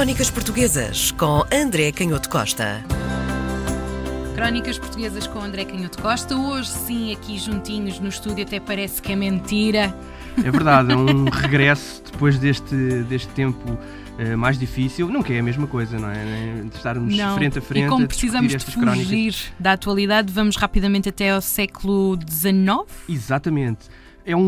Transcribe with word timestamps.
Crónicas 0.00 0.30
Portuguesas 0.30 1.10
com 1.10 1.44
André 1.52 1.92
Canhoto 1.92 2.30
Costa. 2.30 2.82
Crónicas 4.34 4.78
Portuguesas 4.78 5.26
com 5.26 5.40
André 5.40 5.66
Canhoto 5.66 6.00
Costa. 6.00 6.34
Hoje, 6.34 6.70
sim, 6.70 7.12
aqui 7.12 7.38
juntinhos 7.38 8.00
no 8.00 8.08
estúdio, 8.08 8.46
até 8.46 8.58
parece 8.58 9.02
que 9.02 9.12
é 9.12 9.14
mentira. 9.14 9.94
É 10.42 10.50
verdade, 10.50 10.92
é 10.92 10.96
um 10.96 11.24
regresso 11.28 12.02
depois 12.10 12.38
deste, 12.38 12.74
deste 13.10 13.28
tempo 13.34 13.72
uh, 13.72 14.38
mais 14.38 14.58
difícil. 14.58 15.06
Nunca 15.06 15.34
é 15.34 15.38
a 15.38 15.42
mesma 15.42 15.66
coisa, 15.66 15.98
não 15.98 16.10
é? 16.10 16.62
De 16.64 16.74
estarmos 16.74 17.14
não. 17.14 17.34
frente 17.34 17.58
a 17.58 17.60
frente. 17.60 17.84
E 17.84 17.88
como 17.90 18.06
precisamos 18.06 18.52
de 18.52 18.58
fugir 18.58 18.80
crónicas. 18.80 19.52
da 19.60 19.72
atualidade, 19.72 20.32
vamos 20.32 20.56
rapidamente 20.56 21.10
até 21.10 21.32
ao 21.32 21.42
século 21.42 22.18
XIX. 22.26 22.88
Exatamente. 23.06 23.80
É 24.24 24.36
um, 24.36 24.40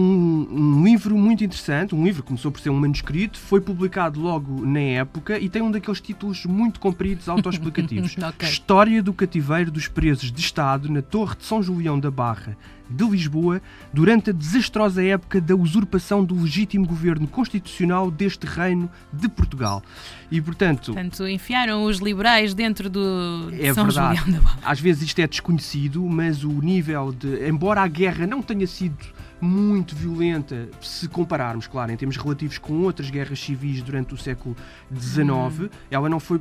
um, 0.51 0.85
livro 0.85 1.17
muito 1.17 1.43
interessante, 1.43 1.95
um 1.95 2.05
livro 2.05 2.23
que 2.23 2.29
começou 2.29 2.53
por 2.53 2.61
ser 2.61 2.71
um 2.71 2.79
manuscrito, 2.79 3.39
foi 3.39 3.61
publicado 3.61 4.21
logo 4.21 4.65
na 4.67 4.81
época 4.81 5.39
e 5.39 5.49
tem 5.49 5.63
um 5.63 5.71
daqueles 5.71 6.01
títulos 6.01 6.45
muito 6.45 6.79
compridos, 6.79 7.29
autoexplicativos. 7.29 8.17
okay. 8.19 8.49
História 8.49 9.03
do 9.03 9.13
cativeiro 9.13 9.71
dos 9.71 9.89
presos 9.89 10.31
de 10.31 10.41
Estado 10.41 10.91
na 10.91 11.01
Torre 11.01 11.37
de 11.37 11.45
São 11.45 11.63
Julião 11.63 11.99
da 11.99 12.11
Barra 12.11 12.57
de 12.93 13.05
Lisboa 13.05 13.61
durante 13.93 14.31
a 14.31 14.33
desastrosa 14.33 15.03
época 15.03 15.41
da 15.41 15.55
usurpação 15.55 16.25
do 16.25 16.41
legítimo 16.41 16.87
governo 16.87 17.27
constitucional 17.27 18.11
deste 18.11 18.47
reino 18.47 18.91
de 19.13 19.29
Portugal. 19.29 19.83
E, 20.31 20.41
portanto... 20.41 20.93
Portanto, 20.93 21.27
enfiaram 21.27 21.85
os 21.85 21.99
liberais 21.99 22.55
dentro 22.55 22.89
do 22.89 23.51
é 23.59 23.73
São 23.73 23.85
verdade. 23.85 24.19
Julião 24.19 24.39
da 24.39 24.45
Barra. 24.45 24.59
Às 24.65 24.81
vezes 24.81 25.03
isto 25.05 25.19
é 25.19 25.27
desconhecido, 25.27 26.03
mas 26.07 26.45
o 26.45 26.53
nível 26.53 27.13
de... 27.13 27.49
Embora 27.49 27.83
a 27.83 27.89
guerra 27.89 28.27
não 28.27 28.43
tenha 28.43 28.67
sido 28.67 28.97
muito 29.43 29.97
violenta, 29.97 30.69
se 30.81 31.09
compararmos, 31.09 31.67
claro, 31.67 31.91
em 31.91 31.97
termos 31.97 32.17
relativos 32.17 32.59
com 32.59 32.83
outras 32.83 33.11
guerras 33.11 33.41
civis 33.41 33.83
durante 33.83 34.15
o 34.15 34.17
século 34.17 34.57
XIX. 34.95 35.27
Hum. 35.29 35.69
Ela 35.91 36.09
não 36.09 36.21
foi 36.21 36.41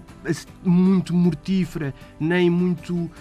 muito 0.63 1.11
mortífera, 1.11 1.95
nem 2.19 2.47
muito 2.47 2.95
uh, 2.95 3.11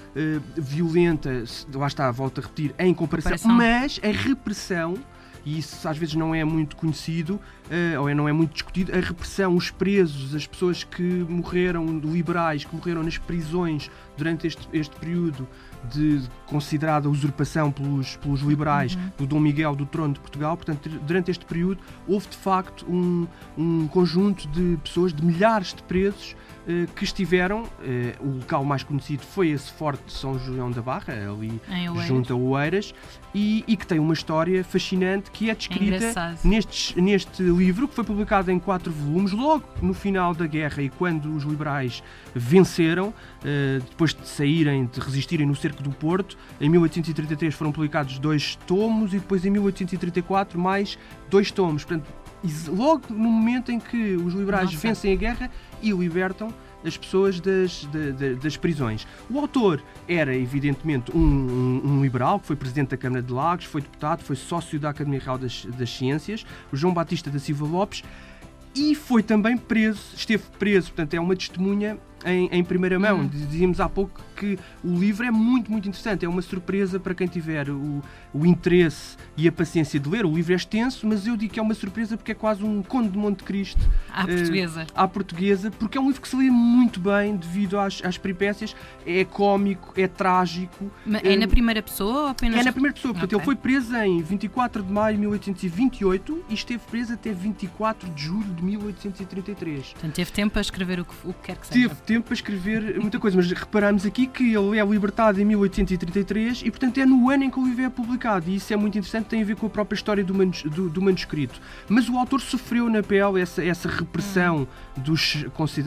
violenta, 0.55 1.44
lá 1.72 1.86
está, 1.86 2.10
volto 2.10 2.40
a 2.40 2.42
repetir, 2.42 2.74
em 2.78 2.92
comparação, 2.92 3.32
Comparação. 3.32 3.56
mas 3.56 3.98
a 4.05 4.12
repressão 4.12 4.98
e 5.44 5.58
isso 5.58 5.88
às 5.88 5.96
vezes 5.96 6.14
não 6.14 6.34
é 6.34 6.44
muito 6.44 6.77
conhecido 6.77 7.34
uh, 7.36 8.00
ou 8.00 8.14
não 8.14 8.28
é 8.28 8.33
muito 8.33 8.52
discutido, 8.52 8.92
a 8.94 9.00
repressão, 9.00 9.56
os 9.56 9.70
presos, 9.70 10.34
as 10.34 10.46
pessoas 10.46 10.84
que 10.84 11.02
morreram, 11.02 11.98
liberais, 11.98 12.64
que 12.64 12.74
morreram 12.74 13.02
nas 13.02 13.16
prisões 13.16 13.90
durante 14.16 14.46
este, 14.46 14.68
este 14.72 14.94
período 14.96 15.48
de 15.92 16.23
considerada 16.47 17.09
usurpação 17.09 17.70
pelos, 17.70 18.17
pelos 18.17 18.41
liberais 18.41 18.95
Uhum. 18.95 19.11
do 19.19 19.27
Dom 19.27 19.41
Miguel 19.41 19.75
do 19.77 19.86
trono 19.86 20.14
de 20.14 20.20
Portugal. 20.20 20.56
Portanto, 20.56 20.89
durante 20.89 21.31
este 21.31 21.45
período 21.45 21.78
houve 22.09 22.28
de 22.28 22.36
facto 22.36 22.84
um, 22.89 23.27
um 23.56 23.86
conjunto 23.89 24.48
de 24.48 24.77
pessoas, 24.83 25.12
de 25.12 25.25
milhares 25.25 25.75
de 25.75 25.83
presos 25.84 26.34
eh, 26.67 26.86
que 26.95 27.05
estiveram, 27.05 27.64
eh, 27.83 28.14
o 28.20 28.39
local 28.39 28.64
mais 28.64 28.83
conhecido 28.83 29.23
foi 29.23 29.48
esse 29.48 29.70
Forte 29.73 30.03
de 30.06 30.12
São 30.12 30.39
João 30.39 30.70
da 30.70 30.83
Barra, 30.83 31.12
ali 31.14 31.61
junto 32.06 32.33
a 32.33 32.36
Oeiras, 32.36 32.92
e, 33.34 33.64
e 33.67 33.77
que 33.77 33.86
tem 33.86 33.98
uma 33.98 34.12
história 34.12 34.62
fascinante 34.64 35.31
que 35.31 35.48
é 35.51 35.55
descrita 35.55 35.97
engraçado. 35.97 36.39
neste, 36.45 37.01
neste 37.01 37.42
livro, 37.42 37.86
que 37.86 37.95
foi 37.95 38.05
publicado 38.05 38.51
em 38.51 38.58
quatro 38.58 38.92
volumes, 38.92 39.33
logo 39.33 39.64
no 39.81 39.95
final 39.95 40.34
da 40.34 40.47
guerra 40.47 40.83
e 40.83 40.91
quando 40.91 41.34
os 41.34 41.45
liberais 41.45 42.03
venceram, 42.34 43.14
eh, 43.45 43.81
depois 43.89 44.12
de 44.14 44.27
saírem, 44.27 44.86
de 44.92 45.01
resistirem 45.01 45.47
no 45.47 45.55
cerco 45.55 45.69
do 45.82 45.90
Porto. 45.90 46.36
Em 46.60 46.68
1833 46.68 47.54
foram 47.54 47.70
publicados 47.72 48.18
dois 48.18 48.56
tomos 48.66 49.12
e 49.14 49.18
depois 49.18 49.44
em 49.44 49.50
1834 49.50 50.58
mais 50.58 50.98
dois 51.28 51.50
tomos. 51.50 51.84
Portanto, 51.84 52.06
logo 52.68 53.02
no 53.10 53.30
momento 53.30 53.70
em 53.70 53.78
que 53.78 54.14
os 54.16 54.34
liberais 54.34 54.66
Nossa. 54.72 54.88
vencem 54.88 55.12
a 55.12 55.16
guerra 55.16 55.50
e 55.82 55.90
libertam 55.92 56.52
as 56.82 56.96
pessoas 56.96 57.38
das, 57.40 57.84
da- 57.92 58.10
da- 58.12 58.32
das 58.42 58.56
prisões. 58.56 59.06
O 59.28 59.38
autor 59.38 59.82
era, 60.08 60.34
evidentemente, 60.34 61.14
um, 61.14 61.20
um- 61.20 61.82
um 61.84 62.02
liberal, 62.02 62.40
que 62.40 62.46
foi 62.46 62.56
presidente 62.56 62.88
da 62.90 62.96
Câmara 62.96 63.22
de 63.22 63.30
Lagos, 63.30 63.66
foi 63.66 63.83
deputado, 63.83 64.22
foi 64.22 64.34
sócio 64.34 64.80
da 64.80 64.89
Academia 64.89 65.20
Real 65.20 65.36
das, 65.36 65.66
das 65.66 65.90
Ciências, 65.95 66.46
o 66.72 66.77
João 66.77 66.95
Batista 66.95 67.28
da 67.30 67.39
Silva 67.39 67.66
Lopes, 67.66 68.02
e 68.74 68.95
foi 68.95 69.22
também 69.22 69.58
preso, 69.58 70.00
esteve 70.16 70.45
preso, 70.58 70.86
portanto 70.89 71.12
é 71.12 71.20
uma 71.20 71.36
testemunha 71.36 71.98
em, 72.25 72.48
em 72.53 72.63
primeira 72.64 72.98
mão. 72.98 73.20
Hum. 73.20 73.29
Dizíamos 73.29 73.81
há 73.81 73.89
pouco 73.89 74.20
que 74.36 74.58
o 74.83 74.95
livro 74.98 75.25
é 75.27 75.31
muito, 75.31 75.70
muito 75.70 75.89
interessante, 75.89 76.25
é 76.25 76.29
uma 76.29 76.41
surpresa 76.42 76.98
para 76.98 77.14
quem 77.14 77.27
tiver 77.27 77.69
o, 77.70 78.03
o 78.33 78.47
interesse 78.47 79.17
e 79.36 79.47
a 79.47 79.53
paciência 79.53 80.01
de 80.01 80.08
ler. 80.08 80.25
O 80.25 80.35
livro 80.35 80.53
é 80.53 80.57
extenso, 80.57 81.07
mas 81.07 81.27
eu 81.27 81.36
digo 81.36 81.53
que 81.55 81.61
é 81.61 81.63
uma 81.63 81.75
surpresa 81.75 82.17
porque 82.17 82.33
é 82.33 82.35
quase 82.35 82.64
um 82.64 82.83
Conde 82.83 83.08
de 83.11 83.19
Monte 83.19 83.45
Cristo 83.45 83.81
À 84.13 84.23
eh, 84.23 84.27
portuguesa. 84.36 84.86
à 84.95 85.07
portuguesa, 85.08 85.70
porque 85.73 85.98
é 85.98 86.01
um 86.01 86.07
livro 86.07 86.20
que 86.23 86.29
se 86.29 86.36
lê 86.36 86.51
muito 86.51 86.98
bem 87.01 87.36
devido 87.36 87.79
às, 87.79 88.01
às 88.05 88.17
peripécias, 88.17 88.75
é 89.07 89.25
cómico, 89.25 89.92
é 89.97 90.07
trágico. 90.08 90.91
Ma- 91.05 91.19
É 91.23 91.35
eh, 91.35 91.37
na 91.37 91.47
primeira 91.48 91.83
pessoa 91.83 92.23
ou 92.23 92.27
apenas. 92.29 92.61
é 92.61 92.63
na 92.64 92.73
primeira 92.73 92.95
pessoa, 92.95 93.13
portanto, 93.13 93.33
Ok. 93.35 93.39
ele 93.39 93.45
foi 93.45 93.57
preso 93.57 93.95
em 93.97 94.23
24 94.23 94.83
de 94.83 94.92
maio 94.92 95.17
de 95.17 95.20
1828 95.20 96.45
e 96.48 96.55
esteve 96.55 96.83
preso 96.91 97.13
até 97.13 97.33
24 97.33 98.08
de 98.11 98.23
julho 98.25 98.55
de 98.55 98.63
1833. 98.64 99.92
Portanto, 99.92 100.14
teve 100.14 100.31
tempo 100.33 100.52
para 100.52 100.63
escrever 100.63 101.01
o 101.01 101.05
que, 101.05 101.14
o 101.25 101.33
que 101.33 101.42
quer 101.45 101.57
que 101.57 101.67
seja. 101.67 101.89
Teve 101.89 101.95
tempo 102.10 102.26
para 102.26 102.34
escrever 102.34 102.98
muita 103.00 103.20
coisa, 103.20 103.36
mas 103.36 103.48
reparamos 103.52 104.04
aqui 104.04 104.26
que 104.26 104.52
ele 104.52 104.78
é 104.78 104.84
libertado 104.84 105.40
em 105.40 105.44
1833 105.44 106.62
e, 106.64 106.70
portanto, 106.70 106.98
é 106.98 107.06
no 107.06 107.30
ano 107.30 107.44
em 107.44 107.50
que 107.50 107.58
o 107.58 107.64
livro 107.64 107.82
é 107.84 107.88
publicado. 107.88 108.50
E 108.50 108.56
isso 108.56 108.72
é 108.72 108.76
muito 108.76 108.98
interessante, 108.98 109.26
tem 109.26 109.42
a 109.42 109.44
ver 109.44 109.54
com 109.56 109.66
a 109.66 109.70
própria 109.70 109.94
história 109.94 110.24
do, 110.24 110.34
manus- 110.34 110.64
do- 110.64 110.88
do 110.88 111.00
manuscrito. 111.00 111.60
Mas 111.88 112.08
o 112.08 112.18
autor 112.18 112.40
sofreu 112.40 112.88
na 112.90 113.00
pele 113.02 113.40
essa, 113.40 113.64
essa 113.64 113.88
repressão 113.88 114.66
dos, 114.96 115.44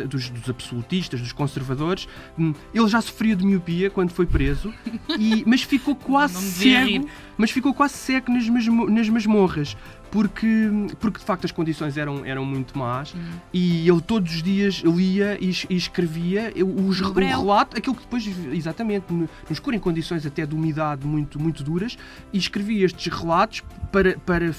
dos, 0.08 0.30
dos 0.30 0.50
absolutistas, 0.50 1.20
dos 1.20 1.34
conservadores. 1.34 2.08
Hum, 2.40 2.54
Ele 2.74 2.88
já 2.88 3.02
sofria 3.02 3.36
de 3.36 3.46
miopia 3.46 3.90
quando 3.90 4.12
foi 4.12 4.26
preso, 4.26 4.74
e, 5.20 5.44
mas 5.46 5.62
ficou 5.64 5.94
quase 5.98 6.42
cego. 6.42 6.88
rir. 6.88 7.06
Mas 7.38 7.52
ficou 7.52 7.74
quase 7.74 7.96
cego 7.96 8.32
nas, 8.32 8.48
masmo- 8.48 8.90
nas 8.90 9.10
masmorras. 9.10 9.76
Porque, 10.14 10.70
porque 11.00 11.18
de 11.18 11.26
facto 11.26 11.44
as 11.46 11.52
condições 11.52 11.98
eram, 11.98 12.24
eram 12.24 12.46
muito 12.46 12.78
más 12.78 13.16
Hum. 13.16 13.20
e 13.52 13.90
ele 13.90 14.00
todos 14.00 14.36
os 14.36 14.44
dias 14.44 14.76
lia 14.86 15.40
e, 15.42 15.50
e 15.72 15.76
escrevia 15.76 16.54
os, 16.56 17.02
No 17.02 17.10
o 17.10 17.14
relato, 17.14 17.76
aquilo 17.76 17.96
que 17.96 18.04
depois, 18.04 18.24
exatamente, 18.54 19.12
no, 19.12 19.22
no 19.22 19.28
escuro, 19.50 19.76
em 19.76 19.80
condições 19.80 20.24
até 20.24 20.46
de 20.46 20.54
umidade 20.54 21.08
muito, 21.08 21.40
muito 21.40 21.64
duras, 21.64 21.98
e 22.32 22.38
escrevia 22.38 22.86
estes 22.86 23.12
relatos 23.12 23.64
para, 23.92 24.16
para 24.20 24.52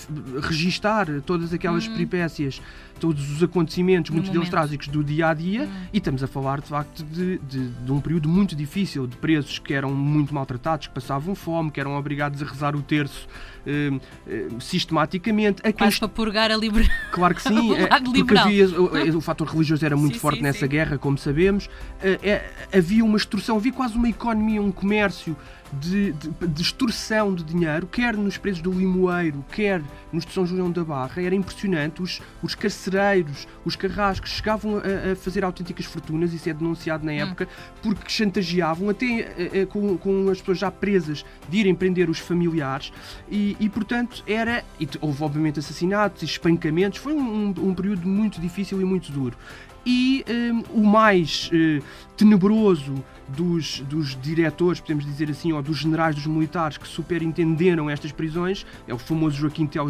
registar 0.43 1.07
todas 1.25 1.53
aquelas 1.53 1.87
peripécias, 1.87 2.61
todos 2.99 3.31
os 3.31 3.41
acontecimentos. 3.43 4.11
No 4.11 4.17
muitos 4.17 4.33
deles 4.33 4.49
trágicos 4.49 4.89
do 4.89 5.05
dia 5.05 5.29
a 5.29 5.35
dia, 5.35 5.65
Hum. 5.67 5.87
e 5.93 5.99
estamos 5.99 6.23
a 6.25 6.27
falar 6.27 6.61
de 6.61 6.69
facto 6.69 7.05
de, 7.05 7.39
de, 7.39 7.69
de 7.69 7.93
um 7.93 8.01
período 8.01 8.29
muito 8.29 8.57
difícil, 8.57 9.07
de 9.07 9.17
presos 9.19 9.61
que 9.61 9.73
eram 9.73 9.95
muito 9.95 10.35
maltratados, 10.35 10.89
que 10.89 10.95
passavam 10.95 11.35
fome, 11.37 11.71
que 11.71 11.79
eram 11.79 11.97
obrigados 11.97 12.43
a 12.43 12.45
rezar 12.47 12.75
o 12.75 12.83
terço 12.83 13.29
eh, 13.65 13.91
eh, 14.27 14.49
sistematicamente. 14.59 15.44
A 15.49 15.73
Quase 15.73 15.99
para 15.99 16.09
purgar 16.09 16.51
a 16.51 16.57
liberdade. 16.57 16.95
Claro 17.13 17.35
que 17.35 17.43
sim, 17.43 17.75
é, 17.77 17.87
porque 17.89 18.39
havia, 18.39 18.67
o, 18.69 19.19
o 19.19 19.21
fator 19.21 19.47
religioso 19.49 19.85
era 19.85 19.97
muito 19.97 20.15
Sim, 20.15 20.21
forte 20.21 20.37
sim, 20.37 20.43
nessa 20.43 20.61
sim. 20.61 20.69
guerra, 20.69 20.99
como 20.99 21.19
sabemos. 21.19 21.69
Eh, 22.03 22.19
é, 22.23 22.79
havia 22.79 23.05
uma 23.05 23.17
extorsão, 23.17 23.57
havia 23.57 23.73
quase 23.73 23.97
uma 23.97 24.09
economia, 24.09 24.61
um 24.61 24.73
comércio 24.73 25.37
de, 25.81 26.13
de, 26.13 26.31
de 26.49 26.63
extorsão 26.63 27.35
de 27.35 27.45
dinheiro, 27.45 27.87
quer 27.87 28.17
nos 28.17 28.37
presos 28.37 28.61
do 28.63 28.73
Limoeiro, 28.73 29.45
quer 29.53 29.83
nos 30.13 30.25
de 30.25 30.33
São 30.33 30.47
João 30.47 30.71
da 30.71 30.85
Barra. 30.85 31.21
Era 31.23 31.35
impressionante. 31.35 32.03
Os, 32.03 32.21
os 32.43 32.55
carcereiros, 32.55 33.47
os 33.65 33.77
carrascos 33.77 34.31
chegavam 34.31 34.77
a, 34.79 35.13
a 35.13 35.17
fazer 35.17 35.45
autênticas 35.45 35.87
fortunas, 35.87 36.33
isso 36.33 36.49
é 36.49 36.55
denunciado 36.55 37.05
na 37.05 37.13
Hum. 37.13 37.17
época, 37.19 37.49
porque 37.83 38.09
chantageavam 38.11 38.89
até 38.89 39.07
eh, 39.07 39.51
eh, 39.53 39.67
com, 39.67 39.97
com 39.99 40.29
as 40.31 40.39
pessoas 40.41 40.59
já 40.59 40.71
presas 40.71 41.25
de 41.49 41.59
irem 41.59 41.75
prender 41.75 42.09
os 42.11 42.19
familiares 42.19 42.93
e, 43.31 43.57
e, 43.61 43.69
portanto 43.69 44.23
era 44.27 44.65
e 44.81 44.89
houve 45.01 45.23
obviamente 45.23 45.59
assassinatos 45.59 46.23
e 46.23 46.25
espancamentos 46.25 46.99
foi 46.99 47.13
um, 47.15 47.21
um- 47.49 47.69
um 47.69 47.75
período 47.75 48.07
muito 48.09 48.41
difícil 48.41 48.81
e 48.81 48.85
muito 48.85 49.11
duro 49.13 49.37
e 49.85 50.25
hum, 50.29 50.63
o 50.71 50.85
mais 50.85 51.51
eh, 51.53 51.81
tenebroso 52.17 52.95
dos, 53.29 53.81
dos 53.81 54.19
diretores, 54.21 54.81
podemos 54.81 55.05
dizer 55.05 55.31
assim, 55.31 55.53
ou 55.53 55.63
dos 55.63 55.79
generais 55.79 56.15
dos 56.15 56.27
militares 56.27 56.77
que 56.77 56.87
superintenderam 56.87 57.89
estas 57.89 58.13
prisões 58.13 58.67
é 58.87 58.95
o 58.95 58.99
famoso 58.99 59.37
Joaquim 59.37 59.67
Tel 59.67 59.89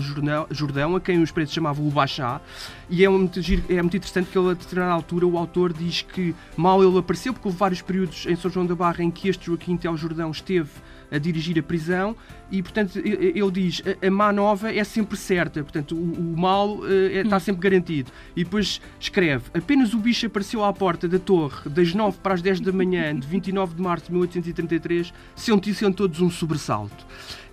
Jordão, 0.50 0.96
a 0.96 1.00
quem 1.00 1.22
os 1.22 1.30
presos 1.30 1.54
chamavam 1.54 1.86
o 1.86 1.90
Bachá, 1.90 2.40
e 2.88 3.04
é 3.04 3.08
muito, 3.08 3.40
é 3.68 3.82
muito 3.82 3.96
interessante 3.96 4.30
que 4.30 4.38
ele, 4.38 4.50
a 4.50 4.54
determinada 4.54 4.92
altura, 4.92 5.26
o 5.26 5.36
autor 5.36 5.72
diz 5.72 6.02
que 6.02 6.34
mal 6.56 6.82
ele 6.82 6.98
apareceu, 6.98 7.32
porque 7.32 7.48
houve 7.48 7.58
vários 7.58 7.82
períodos 7.82 8.26
em 8.26 8.36
São 8.36 8.50
João 8.50 8.66
da 8.66 8.74
Barra 8.74 9.02
em 9.02 9.10
que 9.10 9.28
este 9.28 9.46
Joaquim 9.46 9.76
Tel 9.76 9.96
Jordão 9.96 10.30
esteve 10.30 10.70
a 11.10 11.18
dirigir 11.18 11.58
a 11.58 11.62
prisão 11.62 12.16
e, 12.50 12.62
portanto, 12.62 12.98
ele 12.98 13.50
diz 13.50 13.82
a, 14.02 14.06
a 14.06 14.10
má 14.10 14.32
nova 14.32 14.72
é 14.72 14.84
sempre 14.84 15.16
certa, 15.16 15.62
portanto, 15.62 15.96
o, 15.96 16.34
o 16.34 16.36
mal 16.36 16.78
eh, 16.86 17.18
é- 17.18 17.20
está 17.22 17.40
sempre 17.40 17.62
garantido. 17.62 18.10
E 18.36 18.44
depois 18.44 18.80
escreve, 19.00 19.44
apenas 19.54 19.94
o 19.94 19.98
bicho 19.98 20.26
apareceu 20.26 20.64
à 20.64 20.72
porta 20.72 21.08
da 21.08 21.18
torre 21.18 21.68
das 21.68 21.94
9 21.94 22.18
para 22.22 22.34
as 22.34 22.42
10 22.42 22.60
da 22.60 22.72
manhã 22.72 23.18
de 23.18 23.26
29 23.26 23.74
de 23.74 23.82
março 23.82 24.06
de 24.06 24.12
1833, 24.12 25.12
sentiam 25.34 25.92
todos 25.92 26.20
um 26.20 26.30
sobressalto. 26.30 27.06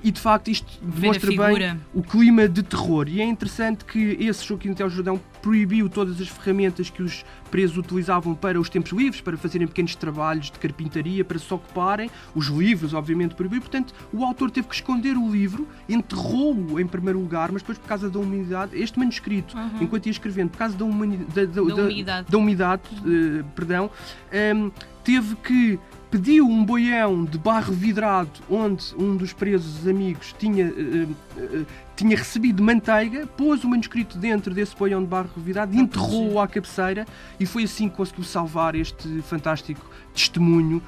E 0.03 0.11
de 0.11 0.19
facto 0.19 0.49
isto 0.49 0.67
Ver 0.81 0.97
a 0.97 0.99
demonstra 1.01 1.29
bem 1.29 1.79
o 1.93 2.01
clima 2.01 2.47
de 2.47 2.63
terror. 2.63 3.07
E 3.07 3.21
é 3.21 3.25
interessante 3.25 3.85
que 3.85 3.99
esse 4.19 4.45
Joaquim 4.45 4.73
Tel 4.73 4.89
Jordão 4.89 5.19
proibiu 5.41 5.89
todas 5.89 6.19
as 6.21 6.27
ferramentas 6.27 6.89
que 6.89 7.01
os 7.03 7.23
presos 7.49 7.77
utilizavam 7.77 8.33
para 8.35 8.59
os 8.59 8.69
tempos 8.69 8.91
livres, 8.91 9.21
para 9.21 9.35
fazerem 9.37 9.67
pequenos 9.67 9.95
trabalhos 9.95 10.45
de 10.51 10.57
carpintaria, 10.59 11.23
para 11.25 11.37
se 11.39 11.51
ocuparem. 11.53 12.09
Os 12.35 12.47
livros, 12.47 12.93
obviamente, 12.93 13.35
proibiu. 13.35 13.59
Portanto, 13.59 13.93
o 14.13 14.23
autor 14.23 14.49
teve 14.51 14.67
que 14.67 14.75
esconder 14.75 15.17
o 15.17 15.29
livro, 15.31 15.67
enterrou-o 15.89 16.79
em 16.79 16.87
primeiro 16.87 17.19
lugar, 17.19 17.51
mas 17.51 17.61
depois, 17.61 17.77
por 17.77 17.87
causa 17.87 18.09
da 18.09 18.19
umidade, 18.19 18.77
este 18.79 18.97
manuscrito, 18.99 19.57
Uhum. 19.57 19.69
enquanto 19.81 20.05
ia 20.05 20.11
escrevendo, 20.11 20.49
por 20.51 20.57
causa 20.57 20.77
da, 20.77 20.85
humani- 20.85 21.17
da, 21.33 21.45
da- 21.45 21.61
Da 21.61 21.75
da- 21.75 21.83
umidade. 21.83 22.31
da 22.31 22.37
umidade, 22.37 22.81
eh, 23.05 23.43
perdão, 23.55 23.89
ehm, 24.31 24.69
teve 25.03 25.35
que 25.37 25.79
pediu 26.11 26.45
um 26.45 26.63
boião 26.63 27.23
de 27.23 27.37
barro 27.37 27.73
vidrado 27.73 28.29
onde 28.49 28.93
um 28.97 29.15
dos 29.15 29.31
presos 29.31 29.87
amigos 29.87 30.35
tinha, 30.37 30.65
eh, 30.65 31.07
eh, 31.37 31.65
tinha 32.01 32.17
recebido 32.17 32.63
manteiga, 32.63 33.27
pôs 33.27 33.63
o 33.63 33.69
manuscrito 33.69 34.17
dentro 34.17 34.53
desse 34.55 34.75
boião 34.75 35.01
de 35.01 35.07
barro 35.07 35.29
vidrado, 35.37 35.75
enterrou-o 35.75 36.39
à 36.39 36.47
cabeceira 36.47 37.05
e 37.39 37.45
foi 37.45 37.63
assim 37.65 37.87
que 37.87 37.95
conseguiu 37.95 38.23
salvar 38.23 38.73
este 38.75 39.21
fantástico 39.21 39.87
testemunho 40.11 40.81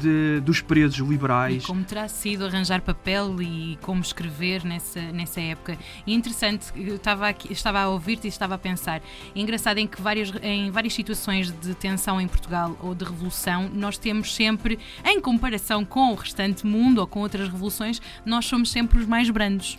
de- 0.00 0.40
dos 0.40 0.60
presos 0.60 0.98
E 0.98 1.02
liberais. 1.02 1.64
como 1.64 1.82
terá 1.84 2.06
sido 2.08 2.44
arranjar 2.44 2.82
papel 2.82 3.40
e 3.40 3.78
como 3.80 4.00
escrever 4.02 4.62
nessa, 4.64 5.00
nessa 5.12 5.40
época. 5.40 5.78
E 6.06 6.12
interessante, 6.12 6.66
eu 6.76 6.96
estava, 6.96 7.28
aqui, 7.28 7.52
estava 7.52 7.80
a 7.80 7.88
ouvir-te 7.88 8.26
e 8.26 8.28
estava 8.28 8.56
a 8.56 8.58
pensar. 8.58 9.00
É 9.34 9.40
engraçado 9.40 9.78
em 9.78 9.86
que 9.86 10.02
várias, 10.02 10.32
em 10.42 10.70
várias 10.70 10.92
situações 10.94 11.50
de 11.50 11.74
tensão 11.74 12.20
em 12.20 12.28
Portugal 12.28 12.76
ou 12.82 12.94
de 12.94 13.04
revolução, 13.04 13.70
nós 13.72 13.96
temos 13.96 14.34
sempre, 14.34 14.78
em 15.04 15.20
comparação 15.20 15.84
com 15.84 16.10
o 16.12 16.14
restante 16.14 16.66
mundo 16.66 16.98
ou 16.98 17.06
com 17.06 17.20
outras 17.20 17.48
revoluções, 17.48 18.02
nós 18.26 18.44
somos 18.46 18.70
sempre 18.70 18.98
os 18.98 19.06
mais 19.06 19.30
brandos. 19.30 19.76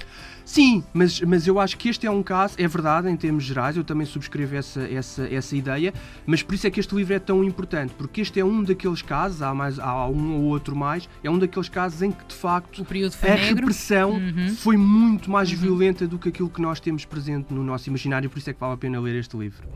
Sim, 0.50 0.84
mas, 0.92 1.22
mas 1.22 1.46
eu 1.46 1.60
acho 1.60 1.78
que 1.78 1.90
este 1.90 2.08
é 2.08 2.12
um 2.12 2.24
caso, 2.24 2.56
é 2.58 2.68
verdade 2.68 3.08
em 3.08 3.16
termos 3.16 3.44
gerais, 3.44 3.78
eu 3.78 3.84
também 3.84 4.04
subscrevo 4.08 4.56
essa, 4.56 4.82
essa, 4.82 5.28
essa 5.32 5.56
ideia, 5.56 5.94
mas 6.26 6.42
por 6.42 6.56
isso 6.56 6.66
é 6.66 6.72
que 6.72 6.80
este 6.80 6.96
livro 6.96 7.14
é 7.14 7.20
tão 7.20 7.44
importante, 7.44 7.94
porque 7.96 8.20
este 8.22 8.40
é 8.40 8.44
um 8.44 8.64
daqueles 8.64 9.04
casos, 9.04 9.44
há, 9.44 9.54
mais, 9.54 9.78
há 9.78 10.08
um 10.08 10.38
ou 10.38 10.44
outro 10.46 10.76
mais, 10.76 11.08
é 11.24 11.30
um 11.30 11.38
daqueles 11.38 11.70
casos 11.70 12.02
em 12.02 12.12
que 12.12 12.26
de 12.26 12.34
facto 12.34 12.82
O 12.82 12.86
período 12.86 13.12
foi 13.12 13.30
a 13.30 13.36
negro. 13.36 13.58
repressão 13.58 14.14
Uhum. 14.14 14.56
foi 14.56 14.76
muito 14.76 15.30
mais 15.30 15.52
violenta 15.52 16.08
do 16.08 16.18
que 16.18 16.30
aquilo 16.30 16.50
que 16.50 16.62
nós 16.64 16.80
temos 16.80 17.06
presente 17.06 17.54
no 17.54 17.64
nosso 17.64 17.88
imaginário, 17.88 18.28
por 18.28 18.40
isso 18.40 18.50
é 18.50 18.54
que 18.54 18.60
vale 18.60 18.74
a 18.74 18.78
pena 18.78 19.00
ler 19.00 19.16
este 19.20 19.38
livro. 19.38 19.68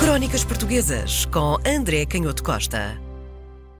Crónicas 0.00 0.42
Portuguesas 0.42 1.26
com 1.26 1.56
André 1.64 2.06
Canhoto 2.06 2.42
Costa. 2.42 3.09